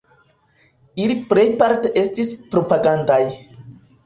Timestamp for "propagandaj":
2.57-3.21